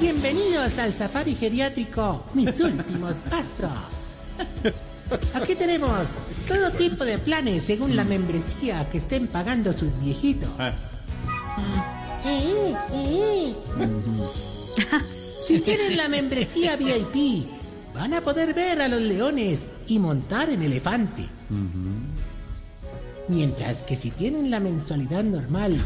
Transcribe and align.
Bienvenidos 0.00 0.78
al 0.78 0.94
safari 0.94 1.34
geriátrico, 1.34 2.22
mis 2.32 2.60
últimos 2.60 3.16
pasos. 3.16 3.68
Aquí 5.34 5.56
tenemos 5.56 6.08
todo 6.46 6.70
tipo 6.72 7.04
de 7.04 7.18
planes 7.18 7.64
según 7.64 7.96
la 7.96 8.04
membresía 8.04 8.88
que 8.90 8.98
estén 8.98 9.26
pagando 9.26 9.72
sus 9.72 9.98
viejitos. 9.98 10.48
Eh, 12.24 12.74
eh. 12.92 13.54
Si 15.44 15.60
tienen 15.60 15.96
la 15.96 16.08
membresía 16.08 16.76
VIP, 16.76 17.48
van 17.92 18.14
a 18.14 18.20
poder 18.20 18.54
ver 18.54 18.80
a 18.80 18.86
los 18.86 19.00
leones 19.00 19.66
y 19.88 19.98
montar 19.98 20.48
en 20.50 20.62
elefante. 20.62 21.28
Mientras 23.26 23.82
que 23.82 23.96
si 23.96 24.12
tienen 24.12 24.48
la 24.50 24.60
mensualidad 24.60 25.24
normal, 25.24 25.76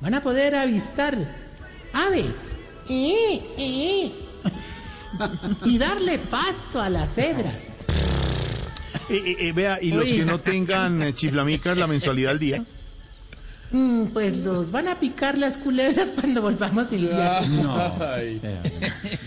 van 0.00 0.14
a 0.14 0.22
poder 0.22 0.54
avistar 0.54 1.18
aves. 1.92 2.51
Eh, 2.88 3.42
eh. 3.58 4.12
Y 5.64 5.78
darle 5.78 6.18
pasto 6.18 6.80
a 6.80 6.88
las 6.88 7.14
cebras. 7.14 7.54
Eh, 9.08 9.16
eh, 9.24 9.36
eh, 9.40 9.52
vea, 9.52 9.78
y 9.80 9.90
los 9.92 10.04
que 10.04 10.24
no 10.24 10.38
tengan 10.40 11.02
eh, 11.02 11.14
chiflamicas 11.14 11.76
la 11.76 11.86
mensualidad 11.86 12.32
al 12.32 12.38
día. 12.38 12.64
Mm, 13.70 14.06
Pues 14.06 14.36
los 14.38 14.70
van 14.70 14.88
a 14.88 14.98
picar 14.98 15.36
las 15.38 15.56
culebras 15.56 16.10
cuando 16.14 16.42
volvamos 16.42 16.90
del 16.90 17.08
viaje. 17.08 17.48
No. 17.48 17.74
Ay, 18.00 18.40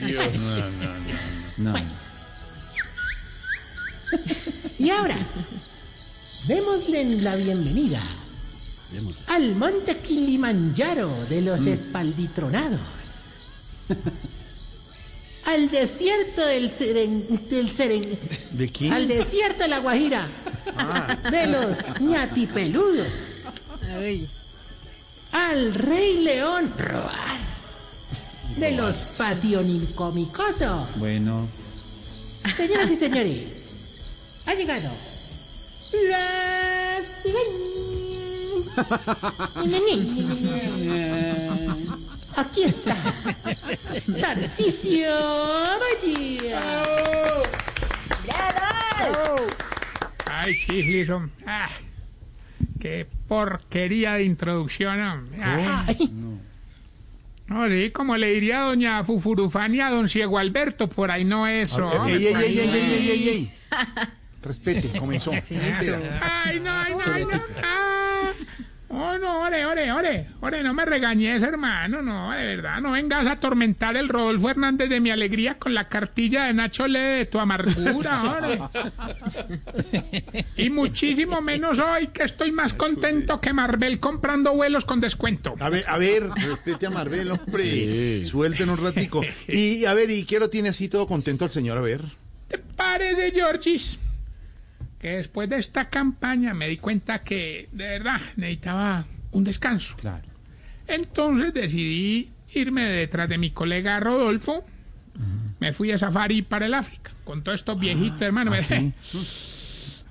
Dios. 0.05 0.33
No, 1.57 1.71
no, 1.71 1.73
no. 1.73 1.79
Y 4.77 4.89
ahora, 4.89 5.17
démosle 6.47 7.21
la 7.21 7.35
bienvenida 7.35 8.01
al 9.27 9.55
monte 9.55 9.97
Kilimanjaro 9.97 11.11
de 11.29 11.41
los 11.41 11.65
espalditronados. 11.65 12.79
al 15.45 15.69
desierto 15.69 16.45
del 16.45 16.71
Seren, 16.71 17.47
del 17.49 17.71
Seren- 17.71 18.17
¿De 18.51 18.69
quién? 18.71 18.93
al 18.93 19.07
desierto 19.07 19.63
de 19.63 19.69
la 19.69 19.79
Guajira. 19.79 20.27
De 21.31 21.47
los 21.47 21.77
ñatipeludos. 22.01 23.07
Al 25.31 25.73
rey 25.73 26.23
león. 26.23 26.73
Roar 26.77 27.39
de 28.57 28.71
los 28.71 28.95
pationicomicosos. 29.17 30.95
Bueno. 30.97 31.47
Señoras 32.55 32.91
y 32.91 32.95
señores, 32.95 33.43
ha 34.45 34.53
llegado 34.53 34.89
la... 36.09 36.99
Aquí 42.37 42.63
está 42.63 42.95
Tarcisio 44.19 45.09
Magia. 45.79 46.61
Ay, 50.25 50.53
Chiflis, 50.59 51.09
hombre. 51.09 51.31
Ah, 51.47 51.69
qué 52.79 53.07
porquería 53.27 54.13
de 54.13 54.23
introducción, 54.25 54.99
hombre. 55.01 55.39
Ah, 55.41 55.85
Ay, 55.87 56.11
no, 57.47 57.67
sí, 57.69 57.91
como 57.91 58.17
le 58.17 58.31
diría 58.33 58.61
doña 58.61 59.03
Fufurufania 59.05 59.87
a 59.87 59.91
don 59.91 60.09
Ciego 60.09 60.37
Alberto, 60.39 60.89
por 60.89 61.11
ahí 61.11 61.23
no 61.23 61.47
eso. 61.47 61.87
hombre, 61.87 62.15
Ey, 62.15 62.25
ey, 62.27 62.33
ey, 62.33 62.35
ahí 62.35 62.59
ey, 62.59 62.67
no 62.67 62.73
ey, 62.73 62.79
es. 62.79 62.91
ey, 62.91 63.09
ey, 63.09 63.29
ey. 63.29 63.53
Respete, 64.43 64.99
comenzó. 64.99 65.31
Ay, 65.31 66.59
no, 66.59 66.71
ay, 66.71 66.91
no, 66.93 67.01
ay, 67.13 67.25
no. 67.25 67.41
Ah. 67.63 68.31
Oh, 68.87 69.17
no, 69.17 69.41
ore, 69.41 69.65
ore, 69.65 69.91
ore, 69.91 70.27
ore, 70.41 70.63
no 70.63 70.73
me 70.73 70.85
regañes, 70.85 71.41
hermano, 71.41 72.03
no, 72.03 72.31
de 72.31 72.45
verdad, 72.55 72.79
no 72.81 72.91
vengas 72.91 73.25
a 73.25 73.31
atormentar 73.31 73.97
el 73.97 74.07
Rodolfo 74.07 74.49
Hernández 74.49 74.89
de 74.89 74.99
mi 74.99 75.09
alegría 75.09 75.57
con 75.57 75.73
la 75.73 75.89
cartilla 75.89 76.45
de 76.45 76.53
Nacho 76.53 76.87
Le 76.87 76.99
de 76.99 77.25
tu 77.25 77.39
amargura, 77.39 78.37
ore. 78.37 78.59
Y 80.55 80.69
muchísimo 80.69 81.41
menos 81.41 81.79
hoy 81.79 82.07
que 82.07 82.23
estoy 82.23 82.51
más 82.51 82.73
contento 82.73 83.41
que 83.41 83.53
Marvel 83.53 83.99
comprando 83.99 84.53
vuelos 84.53 84.85
con 84.85 85.01
descuento. 85.01 85.55
A 85.59 85.69
ver, 85.69 85.85
a 85.87 85.97
ver, 85.97 86.29
respete 86.29 86.85
a 86.85 86.91
Marvel, 86.91 87.31
hombre. 87.31 88.23
Suelten 88.25 88.69
un 88.69 88.77
ratico. 88.77 89.23
Y 89.47 89.85
a 89.85 89.93
ver, 89.93 90.11
¿y 90.11 90.25
qué 90.25 90.39
lo 90.39 90.49
tiene 90.49 90.69
así 90.69 90.89
todo 90.89 91.07
contento 91.07 91.43
el 91.45 91.51
señor? 91.51 91.77
A 91.77 91.81
ver. 91.81 92.01
¿Te 92.47 92.59
parece, 92.59 93.31
Georgis? 93.31 93.99
Que 95.05 95.17
después 95.17 95.47
de 95.47 95.59
esta 95.59 95.87
campaña 95.91 96.55
me 96.55 96.67
di 96.67 96.77
cuenta 96.77 97.19
que 97.21 97.69
de 97.71 97.87
verdad 97.89 98.19
necesitaba 98.37 99.05
un 99.33 99.43
descanso. 99.43 99.95
Claro. 99.97 100.23
Entonces 100.87 101.53
decidí 101.53 102.31
irme 102.55 102.85
detrás 102.85 103.29
de 103.29 103.37
mi 103.37 103.51
colega 103.51 103.99
Rodolfo. 103.99 104.65
Me 105.59 105.73
fui 105.73 105.91
a 105.91 105.99
safari 105.99 106.41
para 106.41 106.65
el 106.65 106.73
África 106.73 107.11
con 107.23 107.43
todos 107.43 107.59
estos 107.59 107.79
viejitos, 107.79 108.23
hermano. 108.23 108.51
¿ah, 108.51 108.55
Me 108.55 108.63
sí? 108.63 108.93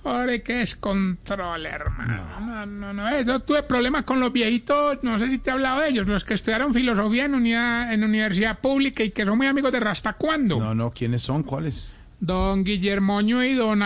Ahora 0.04 0.38
qué 0.38 0.62
es 0.62 0.76
control, 0.76 1.66
hermano. 1.66 2.40
No, 2.40 2.64
no, 2.66 2.92
no. 2.92 3.08
eh, 3.08 3.24
Yo 3.26 3.40
tuve 3.40 3.64
problemas 3.64 4.04
con 4.04 4.20
los 4.20 4.32
viejitos, 4.32 5.00
no 5.02 5.18
sé 5.18 5.28
si 5.28 5.38
te 5.38 5.50
he 5.50 5.54
hablado 5.54 5.80
de 5.80 5.88
ellos, 5.88 6.06
los 6.06 6.24
que 6.24 6.34
estudiaron 6.34 6.72
filosofía 6.72 7.24
en, 7.24 7.34
unidad, 7.34 7.92
en 7.92 8.04
universidad 8.04 8.60
pública 8.60 9.02
y 9.02 9.10
que 9.10 9.24
son 9.24 9.38
muy 9.38 9.48
amigos 9.48 9.72
de 9.72 9.80
Rasta 9.80 10.12
cuando. 10.12 10.60
No, 10.60 10.72
no, 10.72 10.92
¿quiénes 10.92 11.22
son? 11.22 11.42
¿Cuáles? 11.42 11.92
Don 12.26 12.64
Guillermoño 12.64 13.44
y 13.44 13.54
don 13.54 13.82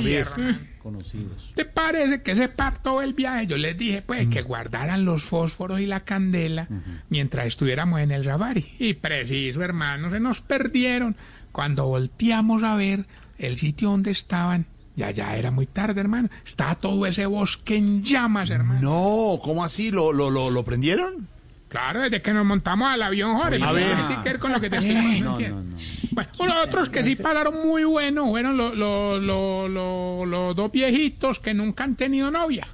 ver. 0.00 0.28
hermano. 0.36 0.58
Conocidos. 0.82 1.52
¿Te 1.54 1.64
parece 1.64 2.22
que 2.22 2.36
se 2.36 2.48
partó 2.48 3.02
el 3.02 3.14
viaje? 3.14 3.46
Yo 3.46 3.56
les 3.56 3.76
dije, 3.76 4.02
pues, 4.02 4.28
que 4.28 4.42
guardaran 4.42 5.04
los 5.04 5.22
fósforos 5.22 5.80
y 5.80 5.86
la 5.86 6.00
candela 6.00 6.68
mientras 7.08 7.46
estuviéramos 7.46 8.00
en 8.00 8.10
el 8.10 8.24
safari. 8.24 8.66
Y 8.78 8.94
preciso, 8.94 9.62
hermano, 9.62 10.10
se 10.10 10.20
nos 10.20 10.40
perdieron. 10.40 11.16
Cuando 11.52 11.86
volteamos 11.86 12.62
a 12.62 12.76
ver 12.76 13.06
el 13.38 13.56
sitio 13.58 13.90
donde 13.90 14.10
estaban, 14.10 14.66
ya, 14.96 15.10
ya 15.10 15.36
era 15.36 15.50
muy 15.50 15.66
tarde, 15.66 16.00
hermano. 16.00 16.28
Estaba 16.46 16.74
todo 16.74 17.06
ese 17.06 17.26
bosque 17.26 17.76
en 17.76 18.02
llamas, 18.02 18.50
hermano. 18.50 18.80
No, 18.80 19.40
¿cómo 19.42 19.64
así? 19.64 19.90
¿Lo, 19.90 20.12
lo, 20.12 20.30
lo, 20.30 20.50
lo 20.50 20.64
prendieron? 20.64 21.28
Claro, 21.68 22.00
desde 22.00 22.22
que 22.22 22.32
nos 22.32 22.46
montamos 22.46 22.88
al 22.88 23.02
avión, 23.02 23.36
Jorge. 23.36 23.56
A 23.56 23.66
no 23.66 23.72
ver. 23.74 23.94
tiene 24.06 24.22
que 24.22 24.28
ver 24.30 24.38
con 24.38 24.52
lo 24.52 24.60
que 24.60 24.70
te. 24.70 24.78
Bueno, 24.80 26.30
los 26.54 26.66
otros 26.66 26.88
que 26.88 27.04
sí 27.04 27.14
pararon 27.16 27.66
muy 27.66 27.84
bueno 27.84 28.26
fueron 28.28 28.56
los, 28.56 28.74
los, 28.76 29.22
los, 29.22 29.70
los- 29.70 30.26
los 30.28 30.56
dos 30.56 30.72
viejitos 30.72 31.38
que 31.38 31.54
nunca 31.54 31.84
han 31.84 31.94
tenido 31.94 32.30
novia. 32.30 32.66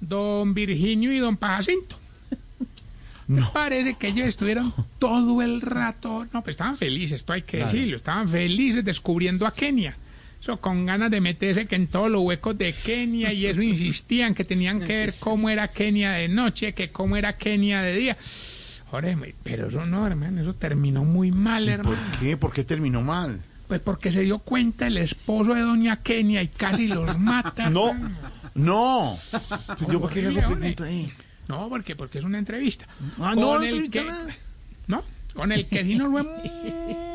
Don 0.00 0.52
Virginio 0.52 1.12
y 1.12 1.18
don 1.18 1.36
Pajacinto. 1.36 1.96
No. 3.28 3.52
Parece 3.52 3.92
que 3.94 4.08
ellos 4.08 4.26
estuvieron 4.26 4.72
todo 4.98 5.42
el 5.42 5.60
rato, 5.60 6.26
no, 6.32 6.42
pues 6.42 6.54
estaban 6.54 6.78
felices, 6.78 7.20
esto 7.20 7.34
hay 7.34 7.42
que 7.42 7.58
decirlo, 7.58 7.96
estaban 7.96 8.26
felices 8.26 8.82
descubriendo 8.82 9.46
a 9.46 9.52
Kenia. 9.52 9.94
Eso 10.40 10.60
con 10.60 10.86
ganas 10.86 11.10
de 11.10 11.20
meterse 11.20 11.66
que 11.66 11.74
en 11.76 11.88
todos 11.88 12.10
los 12.10 12.22
huecos 12.22 12.56
de 12.56 12.72
Kenia 12.72 13.32
y 13.32 13.46
eso 13.46 13.60
insistían 13.60 14.34
que 14.34 14.44
tenían 14.44 14.78
que 14.80 14.96
ver 14.96 15.14
cómo 15.18 15.50
era 15.50 15.68
Kenia 15.68 16.12
de 16.12 16.28
noche, 16.28 16.74
que 16.74 16.90
cómo 16.90 17.16
era 17.16 17.36
Kenia 17.36 17.82
de 17.82 17.96
día. 17.96 18.16
Ore, 18.92 19.16
pero 19.42 19.68
eso 19.68 19.84
no, 19.84 20.06
hermano, 20.06 20.40
eso 20.40 20.54
terminó 20.54 21.04
muy 21.04 21.30
mal, 21.32 21.64
¿Por 21.64 21.72
hermano. 21.74 22.12
qué? 22.20 22.36
¿Por 22.36 22.52
qué 22.52 22.64
terminó 22.64 23.02
mal? 23.02 23.40
Pues 23.66 23.80
porque 23.80 24.10
se 24.12 24.22
dio 24.22 24.38
cuenta 24.38 24.86
el 24.86 24.96
esposo 24.96 25.52
de 25.54 25.60
doña 25.60 25.96
Kenia 26.02 26.42
y 26.42 26.48
casi 26.48 26.86
los 26.86 27.18
mata. 27.18 27.68
No, 27.68 27.90
hermano. 27.90 28.16
no. 28.54 29.18
¿Yo 29.90 30.00
por 30.00 30.10
qué 30.10 30.22
le 30.22 30.40
hago 30.40 30.54
pregunta 30.54 30.84
ahí? 30.84 31.12
No, 31.48 31.68
porque, 31.68 31.96
porque 31.96 32.18
es 32.18 32.24
una 32.24 32.38
entrevista. 32.38 32.86
Ah, 33.18 33.34
no, 33.34 33.42
Con 33.42 33.42
no 33.42 33.56
el 33.56 33.64
entrevista 33.64 33.98
que- 34.00 34.06
nada. 34.06 34.36
No, 34.86 35.04
con 35.34 35.52
el 35.52 35.66
que 35.66 35.84
sí 35.84 35.96
nos 35.96 36.10
fue 36.12 36.22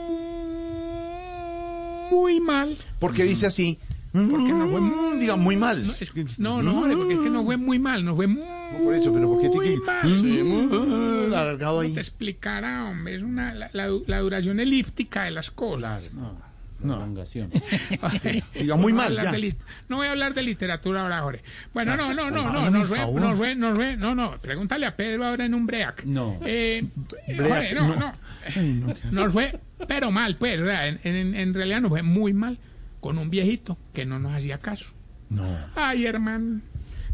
muy 2.14 2.40
mal. 2.40 2.78
¿Por 3.00 3.14
qué 3.14 3.24
dice 3.24 3.46
así? 3.48 3.80
Porque 4.12 4.52
no 4.54 4.68
fue 4.68 4.80
Mm, 4.82 5.20
Diga, 5.20 5.36
muy 5.36 5.56
mal. 5.56 5.86
No, 5.88 5.94
es- 6.00 6.38
no, 6.40 6.62
no, 6.62 6.78
hombre, 6.80 6.96
porque 6.96 7.14
es 7.16 7.20
que 7.20 7.30
nos 7.30 7.46
fue 7.46 7.58
muy 7.58 7.80
mal, 7.80 8.04
nos 8.06 8.16
fue 8.16 8.28
muy 8.28 8.44
Por 8.84 8.94
eso, 8.96 9.12
pero 9.14 9.28
¿por 9.28 9.42
qué 9.42 9.50
tiene 9.50 9.78
mal. 9.78 10.02
que 10.02 10.20
Sí, 10.22 10.44
muy 10.44 11.26
alargado 11.34 11.80
Te 11.82 11.88
ahí? 11.88 11.94
explicará, 11.98 12.86
hombre, 12.90 13.16
es 13.16 13.24
una, 13.24 13.54
la, 13.56 13.70
la- 13.74 13.90
la 14.08 14.20
duración 14.20 14.60
elíptica 14.60 15.24
de 15.24 15.32
las 15.32 15.50
cosas. 15.52 16.12
No. 16.14 16.38
No. 16.84 16.96
Prolongación. 16.96 17.50
Diga, 18.60 18.76
muy 18.76 18.94
No 18.94 19.00
voy 19.00 19.08
a 19.08 19.10
mal, 19.32 19.56
no 19.90 19.96
voy 19.98 20.08
a 20.08 20.12
hablar 20.12 20.34
de 20.34 20.44
literatura 20.44 21.02
ahora, 21.02 21.22
Jorge. 21.22 21.42
Bueno, 21.74 21.96
no, 21.96 22.14
no, 22.14 22.30
no, 22.30 22.44
no, 22.44 22.50
hágame 22.60 22.72
nos 22.72 22.82
el 22.82 22.88
fue, 22.88 22.98
favor. 23.00 23.22
nos 23.22 23.38
fue, 23.38 23.56
nos 23.56 23.76
fue, 23.76 23.98
no, 23.98 24.16
no, 24.16 24.40
pregúntale 24.42 24.86
a 24.86 24.96
Pedro 24.96 25.26
ahora 25.26 25.46
en 25.46 25.54
un 25.54 25.66
break. 25.66 26.06
No. 26.06 26.40
Eh, 26.46 26.84
Break, 27.28 27.50
Jorge, 27.50 27.74
no, 27.76 27.88
no. 27.88 27.96
no. 27.96 28.14
Ay, 28.56 28.74
no. 28.74 28.94
Nos 29.12 29.34
fue, 29.34 29.60
pero 29.88 30.12
mal, 30.12 30.36
pues, 30.38 30.60
en, 30.60 31.00
en- 31.04 31.36
en 31.36 31.54
realidad 31.54 31.82
nos 31.82 31.90
fue 31.90 32.04
muy 32.04 32.34
mal 32.34 32.58
con 33.00 33.18
un 33.18 33.30
viejito 33.30 33.78
que 33.94 34.06
no 34.06 34.20
nos 34.20 34.34
hacía 34.34 34.58
caso. 34.60 34.94
No. 35.30 35.44
Ay, 35.76 36.06
hermano. 36.06 36.62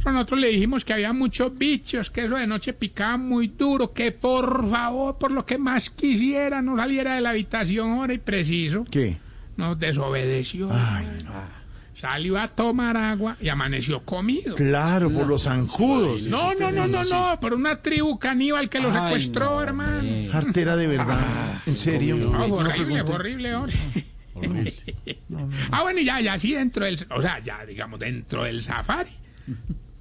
Nosotros 0.06 0.40
le 0.40 0.48
dijimos 0.48 0.86
que 0.86 0.94
había 0.94 1.12
muchos 1.12 1.58
bichos, 1.58 2.10
que 2.10 2.24
eso 2.24 2.36
de 2.36 2.48
noche 2.48 2.72
picaba 2.72 3.18
muy 3.18 3.48
duro, 3.50 3.92
que 3.92 4.14
por 4.14 4.70
favor, 4.70 5.18
por 5.18 5.30
lo 5.32 5.46
que 5.46 5.58
más 5.58 5.90
quisiera, 5.90 6.62
no 6.62 6.78
saliera 6.78 7.16
de 7.16 7.22
la 7.22 7.32
habitación 7.32 7.92
ahora 7.92 8.14
y 8.14 8.18
preciso. 8.18 8.86
¿Qué? 8.90 9.18
Nos 9.60 9.78
desobedeció. 9.78 10.70
Ay, 10.72 11.06
no. 11.26 11.32
salió 11.94 12.40
a 12.40 12.48
tomar 12.48 12.96
agua 12.96 13.36
y 13.42 13.50
amaneció 13.50 14.00
comido. 14.06 14.56
Claro, 14.56 15.12
por 15.12 15.28
los 15.28 15.44
zancudos. 15.44 16.24
No, 16.28 16.56
no, 16.56 16.72
no, 16.72 16.88
no, 16.88 17.04
no, 17.04 17.38
por 17.42 17.54
una 17.54 17.82
tribu 17.82 18.18
caníbal 18.18 18.70
que 18.70 18.80
lo 18.80 18.90
secuestró, 18.90 19.62
hermano. 19.62 20.02
Artera 20.34 20.78
de 20.78 20.88
verdad. 20.88 21.62
¿En 21.66 21.76
serio? 21.76 22.32
Ah, 22.34 22.46
horrible, 22.50 23.02
horrible, 23.02 23.56
horrible. 23.56 24.06
Ah, 25.72 25.82
bueno, 25.84 26.00
y 26.00 26.06
ya, 26.06 26.22
ya, 26.22 26.40
sí, 26.40 26.54
dentro 26.54 26.86
del, 26.86 27.06
o 27.10 27.22
sea, 27.22 27.40
ya, 27.40 27.66
digamos, 27.66 28.00
dentro 28.00 28.44
del 28.46 28.64
safari. 28.64 29.12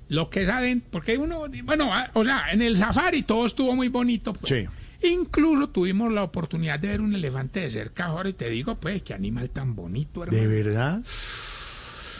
Lo 0.08 0.30
que 0.30 0.44
es 0.44 0.48
adentro, 0.48 0.88
porque 0.92 1.18
uno, 1.18 1.46
bueno, 1.64 1.92
ah, 1.92 2.10
o 2.14 2.24
sea, 2.24 2.52
en 2.52 2.62
el 2.62 2.76
safari 2.78 3.24
todo 3.24 3.44
estuvo 3.46 3.74
muy 3.74 3.88
bonito. 3.88 4.32
pues. 4.34 4.62
Sí. 4.62 4.68
Incluso 5.02 5.68
tuvimos 5.68 6.12
la 6.12 6.24
oportunidad 6.24 6.80
de 6.80 6.88
ver 6.88 7.00
un 7.00 7.14
elefante 7.14 7.60
de 7.60 7.70
cerca, 7.70 8.06
ahora 8.06 8.28
y 8.30 8.32
te 8.32 8.50
digo, 8.50 8.74
pues, 8.76 9.02
qué 9.02 9.14
animal 9.14 9.50
tan 9.50 9.74
bonito, 9.76 10.24
hermano. 10.24 10.42
¿De 10.42 10.46
verdad? 10.48 11.02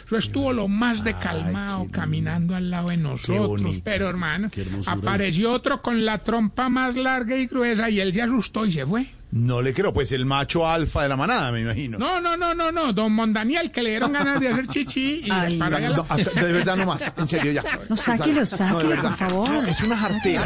Eso 0.05 0.17
estuvo 0.17 0.53
lo 0.53 0.67
más 0.67 1.03
de 1.03 1.13
calmado, 1.13 1.87
caminando 1.91 2.55
al 2.55 2.71
lado 2.71 2.89
de 2.89 2.97
nosotros. 2.97 3.47
bonito. 3.47 3.81
Pero, 3.83 4.09
hermano, 4.09 4.49
apareció 4.87 5.51
otro 5.51 5.83
con 5.83 6.03
la 6.03 6.19
trompa 6.23 6.67
más 6.69 6.95
larga 6.95 7.37
y 7.37 7.45
gruesa 7.45 7.91
y 7.91 7.99
él 7.99 8.11
se 8.13 8.23
asustó 8.23 8.65
y 8.65 8.71
se 8.71 8.87
fue. 8.87 9.05
No 9.31 9.61
le 9.61 9.75
creo, 9.75 9.93
pues 9.93 10.11
el 10.11 10.25
macho 10.25 10.67
alfa 10.67 11.03
de 11.03 11.09
la 11.09 11.15
manada, 11.15 11.51
me 11.51 11.61
imagino. 11.61 11.99
No, 11.99 12.19
no, 12.19 12.35
no, 12.35 12.55
no, 12.55 12.71
no, 12.71 12.93
don 12.93 13.13
Mondaniel, 13.13 13.71
que 13.71 13.83
le 13.83 13.91
dieron 13.91 14.11
ganas 14.11 14.39
de 14.39 14.47
hacer 14.47 14.67
chichi 14.67 15.21
y 15.25 15.29
Ay, 15.31 15.55
para 15.57 15.77
allá 15.77 15.89
No, 15.89 16.05
hasta- 16.09 16.31
de 16.41 16.51
verdad 16.51 16.75
no 16.77 16.85
más, 16.87 17.13
en 17.15 17.27
serio 17.27 17.51
ya. 17.51 17.63
No, 17.87 17.95
sáquelo, 17.95 18.39
No, 18.39 18.45
sáquelo, 18.47 18.89
verdad. 18.89 19.09
por 19.09 19.29
favor. 19.29 19.49
Es 19.67 19.81
una 19.83 19.97
jartera. 19.97 20.45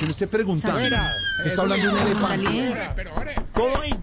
Que 0.00 0.06
me 0.06 0.10
esté 0.12 0.26
preguntando. 0.26 0.80
Se 1.42 1.48
está 1.50 1.62
hablando 1.62 1.86
de 1.86 1.92
un 1.92 1.98
elefante. 2.06 2.48
Ahí. 3.54 3.94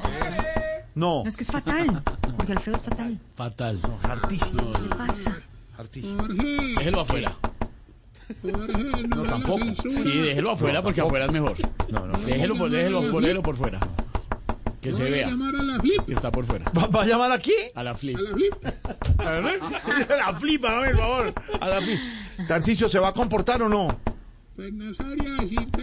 No, 0.96 1.24
No, 1.24 1.28
es 1.28 1.36
que 1.38 1.44
es 1.44 1.52
fatal. 1.52 2.04
Jorge 2.38 2.52
Alfredo 2.54 2.78
es 2.78 2.84
fatal. 2.84 3.20
Fatal. 3.36 3.82
hartísimo, 4.04 4.74
¿Qué 4.74 4.82
le 4.82 4.90
pasa? 4.96 5.38
hartísimo. 5.78 6.24
Déjelo 6.78 7.00
afuera. 7.02 7.36
No, 8.44 9.24
tampoco. 9.24 9.60
Sí, 10.04 10.18
déjelo 10.20 10.52
afuera 10.52 10.82
porque 10.84 11.02
afuera 11.02 11.26
es 11.26 11.32
mejor. 11.32 11.56
No, 11.90 12.06
no. 12.06 12.18
Déjelo 12.20 12.56
por, 12.58 12.70
déjelo, 12.70 13.02
déjelo 13.02 13.42
por 13.42 13.56
fuera. 13.56 13.80
Que 14.82 14.94
se 14.94 15.04
vea 15.10 15.28
llamar 15.28 15.56
a 15.56 15.64
la 15.64 15.80
flip, 15.80 16.06
que 16.06 16.14
está 16.14 16.32
por 16.32 16.46
fuera. 16.46 16.72
¿Va, 16.78 16.88
va 16.88 17.02
a 17.02 17.06
llamar 17.06 17.32
aquí? 17.32 17.54
A 17.76 17.84
la 17.84 17.96
flip. 17.96 18.18
a 18.18 18.22
la 18.22 18.30
flip. 18.32 18.54
A 19.20 19.32
ver, 19.32 19.60
la 20.10 20.34
flipa, 20.40 20.78
a 20.78 20.80
ver, 20.80 20.96
por 20.96 21.02
favor. 21.02 21.34
A 21.60 21.68
la 21.68 21.82
flipa. 21.82 22.02
Tarcicio, 22.48 22.88
¿se 22.88 23.00
va 23.00 23.10
a 23.10 23.14
comportar 23.14 23.62
o 23.62 23.68
no? 23.68 24.00
Pues 24.56 24.74
no 24.74 24.94
sabría 24.94 25.36
decirte. 25.36 25.82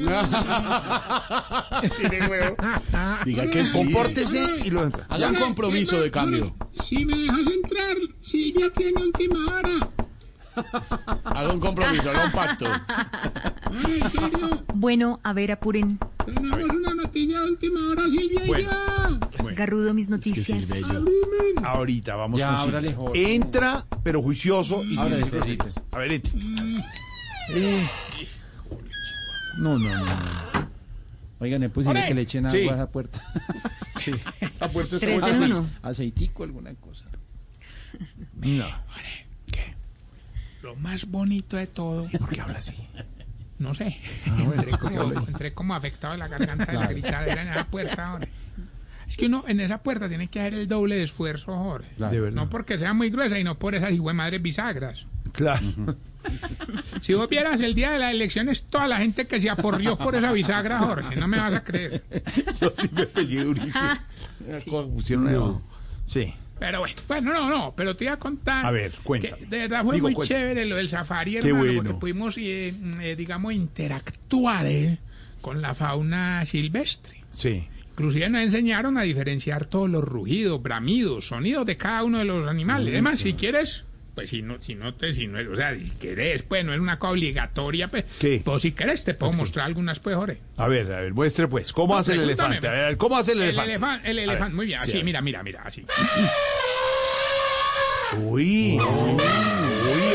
Tiene 1.99 2.27
huevo. 2.29 2.57
Diga 3.25 3.51
que 3.51 3.65
sí. 3.67 3.73
Compórtese 3.73 4.61
y 4.65 4.71
lo 4.71 4.85
entra. 4.85 5.07
Haga 5.09 5.29
un 5.29 5.35
compromiso 5.37 6.01
de 6.01 6.11
cambio. 6.11 6.55
Si 6.83 7.05
me 7.05 7.17
dejas 7.17 7.41
entrar, 7.55 7.97
Silvia 8.21 8.71
tiene 8.75 9.03
última 9.03 9.47
hora. 9.57 9.89
Haga 11.25 11.53
un 11.53 11.61
compromiso, 11.61 12.11
haga 12.11 12.25
un 12.27 12.33
pacto. 12.33 12.67
Bueno, 14.75 15.19
a 15.23 15.33
ver, 15.33 15.53
apuren. 15.53 15.99
tenemos 16.25 16.61
una 16.61 16.95
noticia 17.17 17.41
de 17.41 17.51
última 17.51 17.81
hora, 17.91 18.03
Silvia 18.11 18.45
y 18.45 18.49
Bueno. 18.49 18.71
yo. 19.39 19.45
Garrudo, 19.55 19.95
mis 19.95 20.07
Que 20.07 20.11
noticias. 20.13 20.47
Silvia 20.47 20.77
y 20.79 20.83
yo. 20.93 21.05
Ahorita 21.65 22.17
vamos 22.17 22.39
Ya, 22.39 22.49
con 22.49 22.57
ábrale, 22.57 22.89
Silvia. 22.89 22.97
Jorge. 22.97 23.35
Entra, 23.35 23.87
pero 24.03 24.23
juicioso 24.23 24.85
y 24.85 24.99
Ábrale, 24.99 25.25
sin. 25.47 25.59
A 25.93 25.99
ver, 25.99 26.13
entra. 26.13 26.33
Eh. 27.55 27.87
No, 29.61 29.79
no, 29.79 29.89
no. 29.89 30.05
no. 30.05 30.07
Oigan, 31.39 31.63
es 31.63 31.71
posible 31.71 32.01
Ore. 32.01 32.09
que 32.09 32.15
le 32.15 32.21
echen 32.23 32.47
agua 32.47 32.59
Sí. 32.59 32.69
a 32.69 32.75
esa 32.75 32.91
puerta. 32.91 33.23
Sí. 34.01 34.13
La 34.61 34.69
puerta 34.69 34.97
está 34.97 35.37
buena. 35.39 35.65
Aceitico, 35.83 36.45
alguna 36.45 36.75
cosa. 36.75 37.05
No. 38.35 38.67
Lo 40.63 40.77
más 40.77 41.07
bonito 41.07 41.57
de 41.57 41.67
todo, 41.67 42.07
¿Por 42.19 42.29
qué 42.29 42.41
habla 42.43 42.59
así? 42.59 42.75
No 43.59 43.75
sé. 43.75 43.99
bueno, 44.27 44.63
entré, 44.63 44.79
como, 44.79 45.13
entré 45.13 45.55
como 45.55 45.75
afectado 45.75 46.13
de 46.13 46.19
la 46.19 46.29
garganta 46.29 46.67
de 46.67 46.79
la 46.79 46.87
gritadera 46.87 47.43
en 47.43 47.49
esa 47.49 47.67
puerta 47.67 48.07
ahora. 48.07 48.29
Es 49.09 49.17
que 49.17 49.27
uno 49.27 49.45
en 49.47 49.61
esa 49.61 49.79
puerta 49.79 50.09
tiene 50.09 50.29
que 50.29 50.41
hacer 50.41 50.55
el 50.55 50.67
doble 50.69 50.97
de 50.97 51.05
esfuerzo, 51.05 51.57
Jorge. 51.57 51.89
Claro. 51.97 52.13
De 52.13 52.21
verdad. 52.21 52.37
No 52.37 52.51
porque 52.51 52.79
sea 52.79 52.93
muy 52.93 53.11
gruesa 53.11 53.39
y 53.39 53.45
no 53.45 53.57
por 53.59 53.75
esas 53.75 53.93
madres 53.99 54.43
bisagras. 54.43 55.07
Claro. 55.33 55.67
Si 57.03 57.15
vos 57.15 57.29
vieras 57.29 57.61
el 57.61 57.75
día 57.75 57.93
de 57.93 57.99
las 58.01 58.13
elecciones, 58.13 58.65
toda 58.65 58.89
la 58.89 58.97
gente 58.97 59.27
que 59.27 59.41
se 59.41 59.49
aporrió 59.49 59.97
por 59.97 60.17
esa 60.17 60.33
bisagra, 60.33 60.81
Jorge, 60.81 61.15
no 61.15 61.29
me 61.29 61.39
vas 61.39 61.55
a 61.55 61.63
creer. 61.63 62.03
Yo 62.61 62.73
sí 62.77 62.91
me 62.93 63.07
pegué 63.07 63.45
durísimo. 63.45 63.81
¿Cómo 64.69 64.91
pusieron 64.91 65.29
ahí 65.29 65.35
abajo? 65.37 65.63
Sí. 66.05 66.35
Pero 66.59 66.81
bueno, 66.81 66.95
bueno, 67.07 67.33
no, 67.35 67.51
no, 67.51 67.75
pero 67.77 67.97
te 67.97 68.05
iba 68.05 68.15
a 68.15 68.19
contar. 68.19 68.65
A 68.65 68.71
ver, 68.71 68.93
cuéntame. 69.03 69.37
que 69.37 69.47
de 69.47 69.59
verdad 69.59 69.85
fue 69.85 69.95
Digo, 69.97 70.07
muy 70.09 70.15
cuéntame. 70.15 70.41
chévere 70.41 70.65
lo 70.67 70.77
del 70.77 70.89
safari, 70.89 71.33
Qué 71.33 71.39
hermano, 71.49 71.57
bueno. 71.65 71.83
porque 71.83 71.95
pudimos, 72.01 72.39
eh, 72.39 72.73
eh, 73.03 73.15
digamos, 73.17 73.53
interactuar 73.53 74.67
eh, 74.67 74.99
con 75.43 75.61
la 75.61 75.75
fauna 75.75 76.45
silvestre. 76.47 77.23
Sí. 77.31 77.69
Inclusive 77.91 78.29
nos 78.31 78.43
enseñaron 78.43 78.97
a 78.99 79.03
diferenciar 79.03 79.67
todos 79.67 79.89
los 79.91 80.03
rugidos, 80.05 80.63
bramidos, 80.63 81.29
sonidos 81.29 81.65
de 81.67 81.77
cada 81.77 82.05
uno 82.05 82.19
de 82.19 82.25
los 82.25 82.47
animales. 82.47 82.89
Además, 82.93 83.21
si 83.21 83.35
quieres, 83.35 83.85
pues 84.17 84.31
si 84.31 84.41
no, 84.41 84.57
si 84.63 84.75
no 84.75 84.95
te, 84.95 85.15
si 85.15 85.27
no, 85.27 85.39
o 85.53 85.57
sea, 85.57 85.77
si 85.79 85.91
querés, 85.91 86.43
pues 86.43 86.65
no 86.65 86.73
es 86.73 86.81
una 86.81 86.99
cosa 86.99 87.13
obligatoria, 87.13 87.87
pues, 87.89 88.07
¿Qué? 88.19 88.41
pues 88.43 88.63
si 88.63 88.73
querés 88.73 89.05
te 89.05 89.13
puedo 89.13 89.35
mostrar 89.35 89.67
algunas, 89.67 90.01
pues, 90.01 90.17
Jorge. 90.17 90.39
A 90.57 90.67
ver, 90.69 90.91
a 90.91 91.03
ver, 91.03 91.13
muestre 91.13 91.47
pues. 91.49 91.71
¿Cómo 91.71 91.93
No, 91.93 92.01
hace 92.01 92.15
el 92.15 92.21
elefante? 92.23 92.67
A 92.67 92.73
ver, 92.73 92.97
¿cómo 92.97 93.17
hace 93.19 93.33
el 93.33 93.43
El 93.43 93.59
elefante? 93.59 94.11
el 94.11 94.19
elefante, 94.19 94.55
muy 94.57 94.67
bien, 94.67 94.81
sí, 94.85 94.93
así, 94.93 95.05
mira, 95.05 95.21
mira, 95.21 95.43
mira, 95.43 95.63
así. 95.67 95.85
Uy. 98.23 98.79
Uy, 98.79 98.81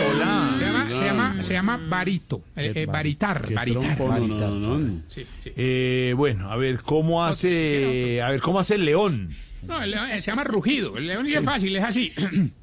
hola. 0.09 0.55
Se 0.57 0.63
llama, 0.65 0.89
se 0.95 1.03
llama, 1.05 1.43
se 1.43 1.53
llama 1.53 1.77
barito, 1.87 2.43
eh, 2.55 2.71
eh, 2.75 2.85
baritar, 2.87 3.53
baritar. 3.53 3.95
trompo, 3.95 4.07
no, 4.17 4.27
no, 4.27 4.49
no, 4.55 4.79
no. 4.79 5.01
Sí, 5.09 5.27
sí. 5.43 5.51
Eh, 5.55 6.13
bueno, 6.17 6.49
a 6.51 6.55
ver, 6.57 6.81
¿cómo 6.81 7.23
hace... 7.23 8.19
A 8.23 8.31
ver, 8.31 8.41
¿cómo 8.41 8.59
hace 8.59 8.75
el 8.75 8.85
león? 8.85 9.29
No, 9.61 9.81
el 9.83 9.91
león, 9.91 10.09
eh, 10.09 10.21
se 10.23 10.31
llama 10.31 10.43
rugido. 10.43 10.97
El 10.97 11.05
león 11.05 11.27
es 11.27 11.43
fácil, 11.43 11.75
es 11.75 11.83
así. 11.83 12.11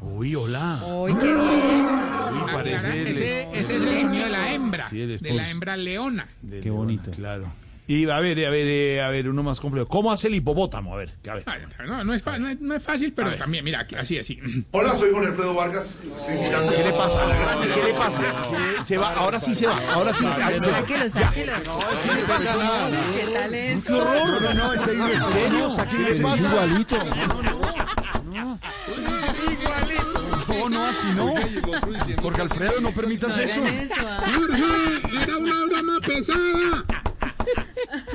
Uy, 0.00 0.34
hola. 0.34 0.78
¡Ay, 0.82 1.14
qué 1.20 1.34
bien! 1.34 1.86
Uy, 2.32 2.52
parece... 2.52 3.00
el- 3.02 3.06
ese, 3.08 3.42
ese 3.42 3.58
es 3.58 3.70
el 3.70 4.00
sonido 4.00 4.24
de 4.24 4.30
la 4.30 4.52
hembra, 4.54 4.88
Sí, 4.88 5.00
el 5.02 5.18
de 5.18 5.32
la 5.34 5.50
hembra 5.50 5.76
leona. 5.76 6.28
de 6.42 6.60
Qué 6.60 6.64
leona, 6.68 6.78
bonito. 6.80 7.10
Claro. 7.12 7.52
Y 7.90 8.06
a 8.10 8.20
ver, 8.20 8.44
a 8.44 8.50
ver, 8.50 8.66
eh, 8.66 9.00
a 9.00 9.08
ver, 9.08 9.30
uno 9.30 9.42
más 9.42 9.60
complejo. 9.60 9.88
¿Cómo 9.88 10.12
hace 10.12 10.28
el 10.28 10.34
hipopótamo? 10.34 10.92
A 10.92 10.98
ver, 10.98 11.14
a 11.26 11.34
ver. 11.36 11.42
Ay, 11.46 11.62
No, 11.86 12.04
no 12.04 12.12
es, 12.12 12.22
no 12.26 12.48
es, 12.50 12.60
no 12.60 12.74
es 12.74 12.82
fácil, 12.82 13.14
pero 13.14 13.34
también, 13.36 13.64
mira, 13.64 13.80
aquí, 13.80 13.94
así, 13.94 14.18
así. 14.18 14.38
Hola, 14.72 14.94
soy 14.94 15.10
Jorge 15.10 15.28
Alfredo 15.28 15.54
Vargas. 15.54 15.98
Estoy 16.04 16.34
invitando. 16.34 16.74
¿Qué 16.74 16.84
le 16.84 16.92
pasa? 16.92 17.26
¿Qué 17.62 17.82
le 17.84 17.94
pasa? 17.94 18.22
Se 18.84 18.98
va, 18.98 19.14
ahora 19.14 19.40
sí 19.40 19.54
se 19.54 19.66
va, 19.66 19.78
ahora 19.90 20.12
sí. 20.12 20.26
Ahí 20.26 20.60
se 20.60 20.70
va. 20.70 20.80
Sáquelo, 20.80 21.08
sáquelo. 21.08 21.52
¿Qué 23.16 23.32
tal 23.32 23.54
eso? 23.54 23.86
¡Qué 23.86 23.92
horror! 23.94 24.42
No, 24.42 24.54
no, 24.54 24.72
ese 24.74 24.92
¿En 24.92 25.24
serio? 25.24 25.68
¿Qué 25.90 26.12
le 26.12 26.22
pasa? 26.22 26.46
Igualito. 26.46 26.96
No, 30.48 30.68
no, 30.68 30.84
así 30.84 31.08
no. 31.14 31.32
Jorge 32.20 32.42
Alfredo, 32.42 32.80
no 32.82 32.90
permitas 32.92 33.38
eso. 33.38 33.62
Ah. 33.98 34.20
Jorge, 34.34 35.22
era 35.22 35.38
una 35.38 35.64
broma 35.64 36.00
pesada. 36.06 36.67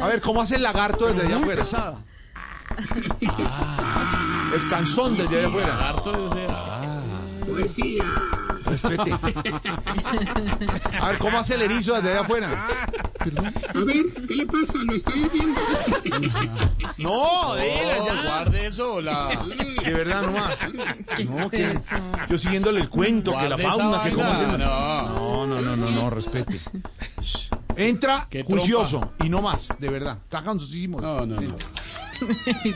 A 0.03 0.07
ver, 0.07 0.19
¿cómo 0.19 0.41
hace 0.41 0.57
el 0.57 0.63
lagarto 0.63 1.07
desde 1.07 1.25
allá 1.27 1.38
afuera? 1.38 1.63
El 4.53 4.67
canzón 4.67 5.15
desde 5.15 5.39
allá 5.39 5.48
afuera. 5.48 5.89
Harto 5.89 6.24
de 6.24 6.29
ser. 6.29 6.50
Poesía. 7.48 8.03
Respete. 8.65 9.13
A 11.00 11.07
ver, 11.10 11.17
¿cómo 11.19 11.39
hace 11.39 11.55
el 11.55 11.62
erizo 11.62 11.93
desde 11.93 12.12
allá 12.12 12.22
afuera? 12.22 12.67
A 13.19 13.79
ver, 13.79 14.05
¿qué 14.27 14.36
le 14.36 14.45
pasa? 14.45 14.77
Lo 14.83 14.93
estoy 14.93 15.29
viendo. 15.31 15.62
No, 16.98 17.55
dile 17.55 18.00
No, 18.00 18.05
ya. 18.05 18.24
guarde 18.24 18.65
eso, 18.67 19.00
la. 19.00 19.45
De 19.86 19.93
verdad, 19.93 20.22
no 20.24 20.31
más. 20.31 20.60
No, 21.29 21.50
que 21.50 21.79
yo 22.29 22.38
siguiéndole 22.38 22.81
el 22.81 22.89
cuento, 22.89 23.38
que 23.39 23.48
la 23.48 23.57
fauna, 23.57 24.03
que 24.03 24.12
cómo 24.12 24.29
hace. 24.31 24.48
No. 24.48 24.57
No, 24.57 25.48
no, 25.48 25.62
no, 25.62 25.75
no, 25.77 25.91
no, 25.91 26.10
respete. 26.10 26.60
Entra 27.75 28.27
Qué 28.29 28.43
trompa. 28.43 28.59
juicioso 28.61 29.13
y 29.23 29.29
no 29.29 29.41
más, 29.41 29.69
de 29.79 29.89
verdad. 29.89 30.19
Está 30.23 30.43
cansosísimo. 30.43 31.01
No, 31.01 31.25
no, 31.25 31.41
no. 31.41 31.55